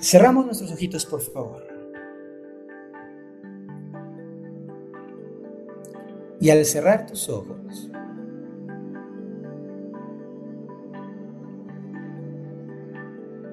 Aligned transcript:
Cerramos 0.00 0.46
nuestros 0.46 0.70
ojitos, 0.72 1.04
por 1.06 1.20
favor. 1.20 1.66
Y 6.40 6.50
al 6.50 6.64
cerrar 6.64 7.06
tus 7.06 7.28
ojos, 7.28 7.90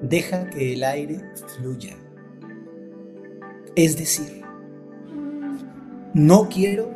deja 0.02 0.48
que 0.50 0.74
el 0.74 0.84
aire 0.84 1.20
fluya. 1.56 1.96
Es 3.74 3.98
decir, 3.98 4.42
no 6.14 6.48
quiero 6.48 6.90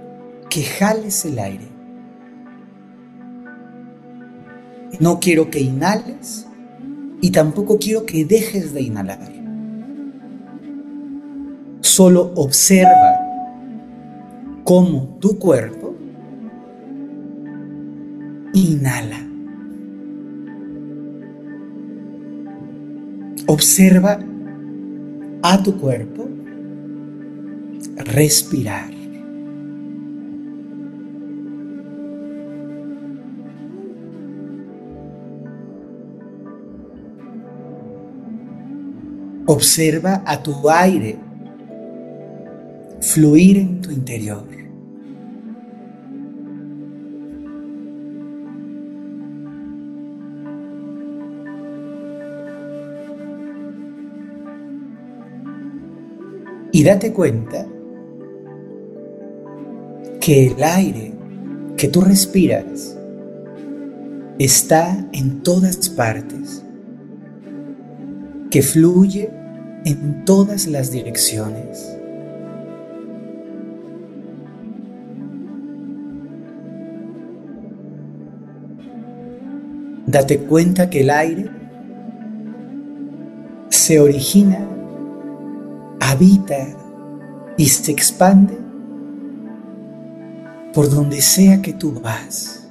que 0.49 0.63
jales 0.63 1.25
el 1.25 1.39
aire. 1.39 1.69
No 5.01 5.19
quiero 5.19 5.51
que 5.51 5.61
inhales 5.61 6.47
y 7.21 7.33
tampoco 7.33 7.79
quiero 7.79 8.07
que 8.07 8.25
dejes 8.25 8.73
de 8.73 8.83
inhalar. 8.83 9.40
Solo 11.91 12.31
observa 12.37 13.19
cómo 14.63 15.17
tu 15.19 15.37
cuerpo 15.41 15.97
inhala. 18.55 19.19
Observa 23.49 24.21
a 25.43 25.63
tu 25.65 25.77
cuerpo 25.81 26.29
respirar. 27.97 28.93
Observa 39.47 40.23
a 40.25 40.41
tu 40.41 40.71
aire 40.71 41.30
fluir 43.13 43.57
en 43.57 43.81
tu 43.81 43.91
interior. 43.91 44.45
Y 56.73 56.85
date 56.85 57.13
cuenta 57.13 57.67
que 60.21 60.47
el 60.47 60.63
aire 60.63 61.13
que 61.77 61.89
tú 61.89 62.03
respiras 62.03 62.97
está 64.39 65.05
en 65.13 65.43
todas 65.43 65.89
partes, 65.91 66.65
que 68.53 68.63
fluye 68.63 69.31
en 69.85 70.25
todas 70.25 70.69
las 70.69 70.93
direcciones. 70.93 72.00
Date 80.07 80.39
cuenta 80.41 80.91
que 80.91 81.01
el 81.01 81.11
aire 81.11 81.51
se 83.69 84.01
origina, 84.01 84.67
habita 86.01 86.57
y 87.57 87.67
se 87.67 87.93
expande 87.93 88.57
por 90.73 90.91
donde 90.91 91.21
sea 91.21 91.61
que 91.63 91.73
tú 91.73 91.93
vas. 92.01 92.69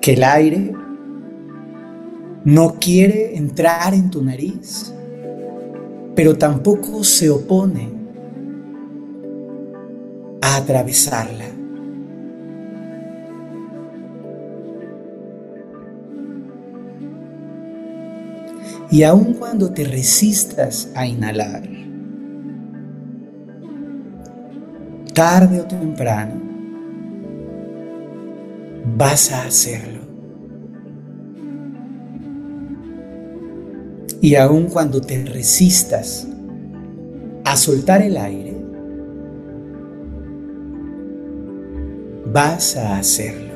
Que 0.00 0.14
el 0.14 0.24
aire 0.24 0.72
no 2.44 2.76
quiere 2.80 3.36
entrar 3.36 3.94
en 3.94 4.10
tu 4.10 4.22
nariz, 4.22 4.94
pero 6.14 6.36
tampoco 6.36 7.04
se 7.04 7.28
opone 7.28 7.97
a 10.48 10.56
atravesarla. 10.56 11.44
Y 18.90 19.02
aun 19.02 19.34
cuando 19.34 19.70
te 19.70 19.84
resistas 19.84 20.90
a 20.94 21.06
inhalar, 21.06 21.68
tarde 25.12 25.60
o 25.60 25.64
temprano, 25.64 26.40
vas 28.96 29.30
a 29.30 29.42
hacerlo. 29.44 30.00
Y 34.22 34.34
aun 34.36 34.64
cuando 34.64 35.02
te 35.02 35.22
resistas 35.26 36.26
a 37.44 37.56
soltar 37.56 38.00
el 38.00 38.16
aire, 38.16 38.57
vas 42.32 42.76
a 42.76 42.98
hacerlo. 42.98 43.54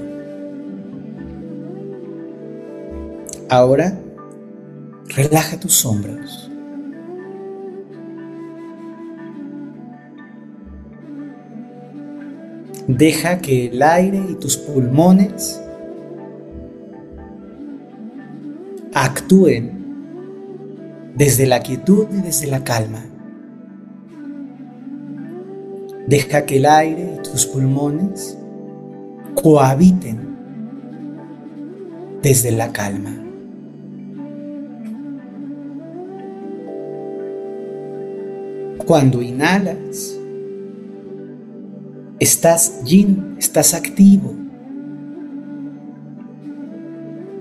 Ahora, 3.49 3.99
relaja 5.15 5.61
tus 5.61 5.85
hombros. 5.85 6.51
Deja 12.89 13.39
que 13.39 13.67
el 13.67 13.83
aire 13.83 14.23
y 14.31 14.35
tus 14.35 14.57
pulmones 14.57 15.61
actúen 18.95 19.83
desde 21.15 21.47
la 21.47 21.61
quietud 21.61 22.07
y 22.11 22.23
desde 22.23 22.47
la 22.47 22.65
calma. 22.65 23.05
Deja 26.07 26.45
que 26.45 26.57
el 26.57 26.67
aire 26.67 27.17
y 27.19 27.23
tus 27.23 27.47
pulmones 27.47 28.37
cohabiten 29.43 30.19
desde 32.23 32.53
la 32.53 32.73
calma. 32.73 33.11
Cuando 38.87 39.23
inhalas, 39.23 40.17
estás 42.21 42.83
yin, 42.85 43.37
estás 43.39 43.75
activo. 43.75 44.35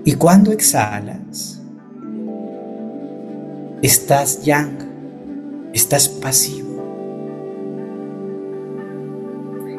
Y 0.04 0.14
cuando 0.14 0.50
exhalas, 0.50 1.60
estás 3.82 4.42
yang, 4.44 4.78
estás 5.72 6.08
pasivo. 6.08 6.71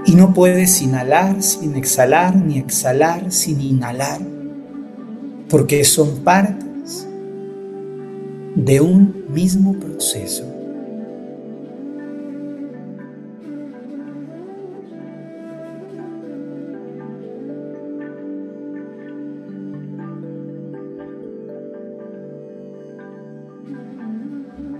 Y 0.06 0.16
no 0.16 0.34
puedes 0.34 0.81
inhalar 0.81 1.41
sin 1.41 1.75
exhalar, 1.75 2.36
ni 2.36 2.58
exhalar 2.58 3.31
sin 3.31 3.62
inhalar, 3.62 4.19
porque 5.50 5.84
son 5.84 6.24
partes 6.24 7.08
de 8.56 8.81
un 8.81 9.25
mismo 9.30 9.74
proceso. 9.74 10.44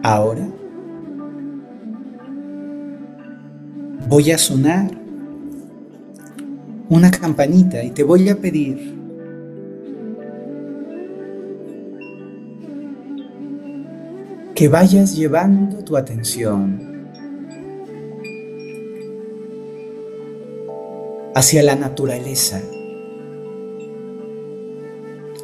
Ahora 0.04 0.46
voy 4.10 4.32
a 4.32 4.38
sonar 4.38 5.03
una 6.90 7.12
campanita 7.12 7.84
y 7.84 7.92
te 7.92 8.04
voy 8.04 8.30
a 8.30 8.36
pedir 8.36 9.04
que 14.56 14.68
vayas 14.68 15.16
llevando 15.16 15.84
tu 15.84 15.98
atención 15.98 16.94
hacia 21.36 21.64
la 21.64 21.76
naturaleza. 21.76 22.62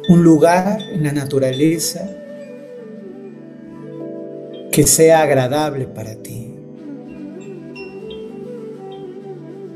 Un 0.08 0.22
lugar 0.22 0.78
en 0.92 1.04
la 1.04 1.12
naturaleza 1.12 2.08
que 4.70 4.86
sea 4.86 5.22
agradable 5.22 5.86
para 5.86 6.14
ti. 6.14 6.54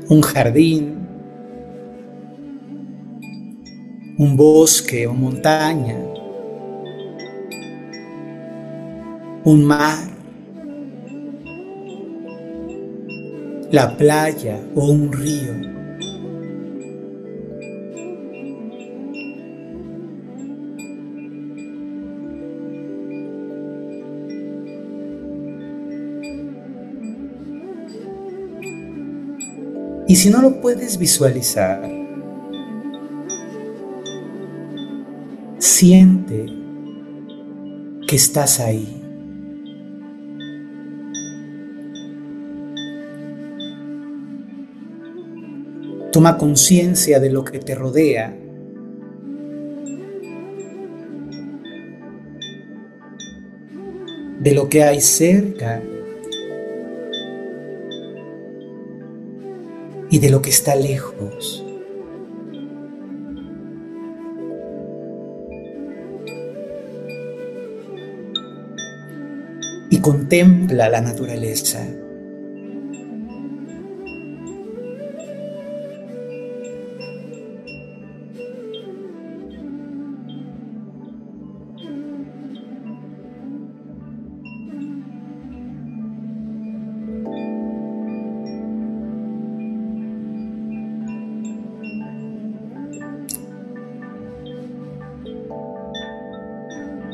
Un 0.07 0.21
jardín, 0.21 1.04
un 4.17 4.37
bosque 4.37 5.07
o 5.07 5.13
montaña, 5.13 5.97
un 9.43 9.65
mar, 9.65 10.07
la 13.71 13.97
playa 13.97 14.57
o 14.73 14.85
un 14.85 15.11
río. 15.11 15.75
Y 30.07 30.15
si 30.15 30.29
no 30.29 30.41
lo 30.41 30.61
puedes 30.61 30.97
visualizar, 30.97 32.04
siente 35.65 36.45
que 38.07 38.15
estás 38.15 38.59
ahí. 38.59 39.01
Toma 46.11 46.37
conciencia 46.37 47.19
de 47.19 47.31
lo 47.31 47.43
que 47.43 47.59
te 47.59 47.73
rodea. 47.73 48.37
De 54.39 54.53
lo 54.53 54.69
que 54.69 54.83
hay 54.83 55.01
cerca. 55.01 55.81
Y 60.11 60.19
de 60.19 60.29
lo 60.29 60.41
que 60.41 60.51
está 60.51 60.75
lejos. 60.75 61.65
Contempla 70.05 70.87
la 70.87 71.01
naturaleza. 71.01 71.83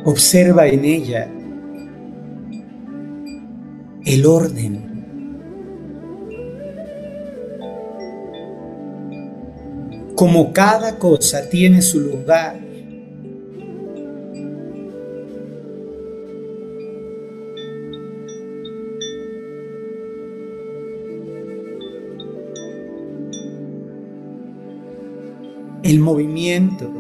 Observa 0.04 0.68
en 0.68 0.84
ella 0.84 1.41
el 4.14 4.26
orden. 4.26 4.90
Como 10.16 10.52
cada 10.52 11.00
cosa 11.00 11.50
tiene 11.50 11.82
su 11.82 12.02
lugar. 12.02 12.60
El 25.84 26.00
movimiento 26.00 26.92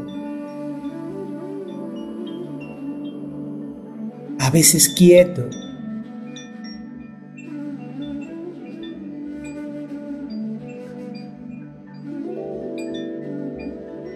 a 4.39 4.49
veces 4.49 4.87
quieto. 4.89 5.49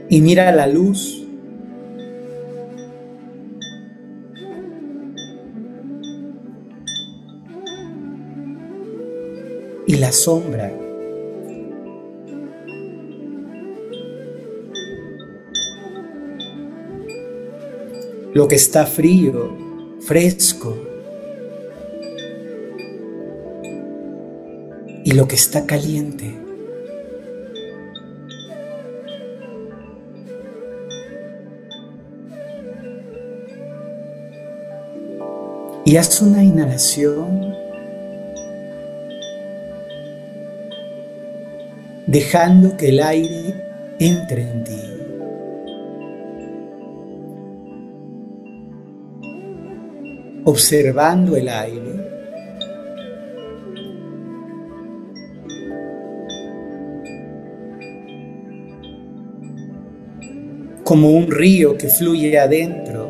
Y 0.09 0.21
mira 0.21 0.51
la 0.51 0.67
luz. 0.67 1.25
Y 9.87 9.95
la 9.97 10.11
sombra. 10.11 10.71
Lo 18.33 18.47
que 18.47 18.55
está 18.55 18.85
frío 18.85 19.65
fresco 20.05 20.77
y 25.03 25.11
lo 25.13 25.27
que 25.27 25.35
está 25.35 25.65
caliente. 25.65 26.44
Y 35.85 35.97
haz 35.97 36.21
una 36.21 36.43
inhalación 36.43 37.55
dejando 42.07 42.75
que 42.75 42.89
el 42.89 42.99
aire 43.01 43.53
entre 43.99 44.41
en 44.41 44.63
ti. 44.63 44.85
observando 50.45 51.35
el 51.35 51.49
aire. 51.49 51.95
como 60.83 61.09
un 61.09 61.31
río 61.31 61.75
que 61.79 61.87
fluye 61.89 62.37
adentro. 62.37 63.04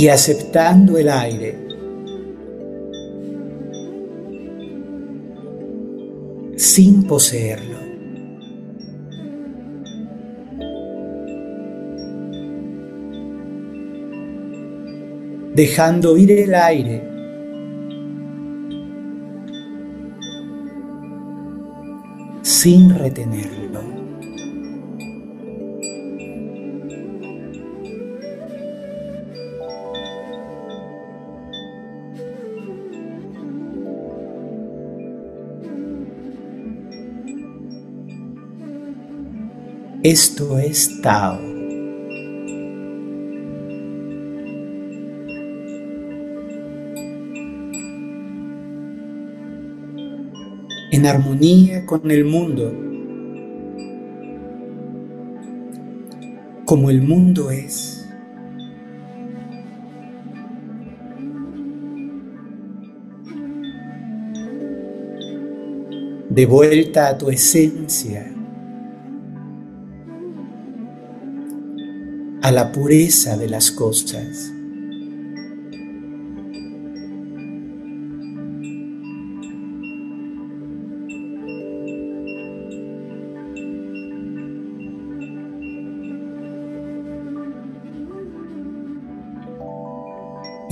Y 0.00 0.08
aceptando 0.08 0.96
el 0.96 1.10
aire 1.10 1.58
sin 6.56 7.06
poseerlo. 7.06 7.76
Dejando 15.54 16.16
ir 16.16 16.32
el 16.32 16.54
aire 16.54 17.02
sin 22.40 22.94
retenerlo. 22.94 23.59
Esto 40.02 40.58
es 40.58 41.02
Tao. 41.02 41.38
En 50.90 51.04
armonía 51.04 51.84
con 51.84 52.10
el 52.10 52.24
mundo, 52.24 52.72
como 56.64 56.88
el 56.88 57.02
mundo 57.02 57.50
es. 57.50 58.08
De 66.30 66.46
vuelta 66.46 67.10
a 67.10 67.18
tu 67.18 67.28
esencia. 67.28 68.39
A 72.42 72.50
la 72.50 72.72
pureza 72.72 73.36
de 73.36 73.48
las 73.48 73.70
cosas. 73.70 74.52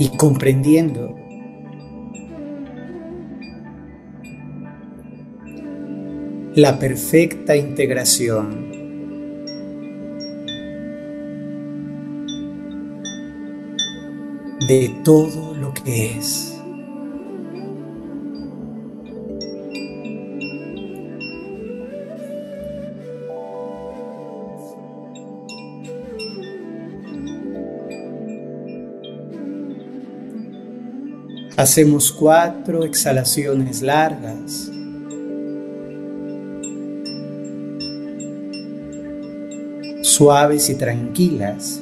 Y 0.01 0.15
comprendiendo 0.15 1.13
la 6.55 6.79
perfecta 6.79 7.55
integración 7.55 8.78
de 14.69 14.87
todo 15.03 15.55
lo 15.55 15.73
que 15.73 16.15
es. 16.15 16.55
Hacemos 31.57 32.11
cuatro 32.11 32.83
exhalaciones 32.83 33.81
largas. 33.81 34.71
Suaves 40.03 40.69
y 40.69 40.75
tranquilas. 40.75 41.81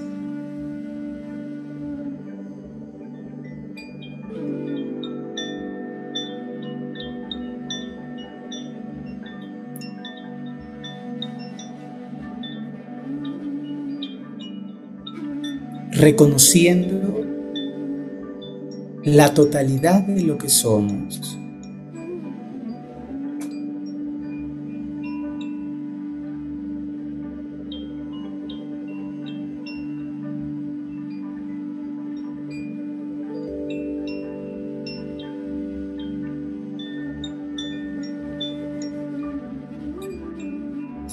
Reconociendo 15.98 17.26
la 19.04 19.34
totalidad 19.34 20.02
de 20.04 20.22
lo 20.22 20.38
que 20.38 20.50
somos. 20.50 21.38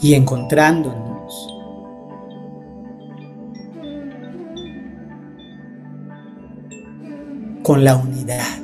y 0.03 0.13
encontrándonos 0.13 1.04
con 7.65 7.83
la 7.83 7.97
unidad. 7.97 8.59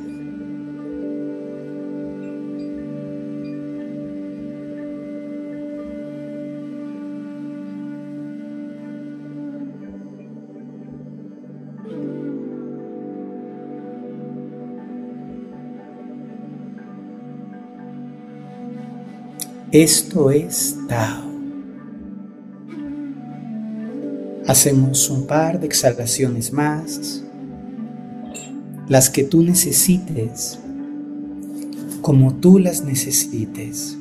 Esto 19.72 20.30
es 20.30 20.76
Tao. 20.88 21.22
Hacemos 24.46 25.08
un 25.08 25.26
par 25.26 25.58
de 25.58 25.66
exhalaciones 25.66 26.52
más 26.52 27.24
las 28.90 29.08
que 29.08 29.22
tú 29.22 29.44
necesites, 29.44 30.58
como 32.02 32.34
tú 32.34 32.58
las 32.58 32.82
necesites. 32.82 33.96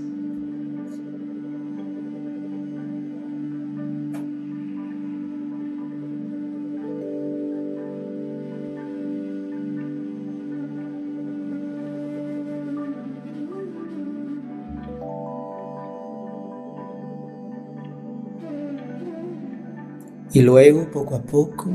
Y 20.33 20.41
luego, 20.41 20.89
poco 20.89 21.15
a 21.15 21.21
poco, 21.21 21.69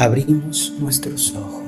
abrimos 0.00 0.72
nuestros 0.80 1.34
ojos. 1.36 1.59